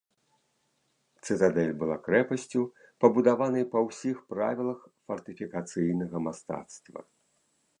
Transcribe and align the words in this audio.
Цытадэль 1.27 1.73
была 1.83 1.97
крэпасцю, 2.07 2.63
пабудаванай 3.05 3.65
па 3.75 3.79
ўсіх 3.89 4.17
правілах 4.35 4.79
фартыфікацыйнага 5.11 6.17
мастацтва. 6.31 6.99